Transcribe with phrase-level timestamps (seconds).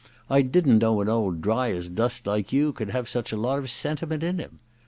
[0.31, 4.23] I didn't know an old Dryasdust like you could have such a lot of sentiment
[4.23, 4.57] in him.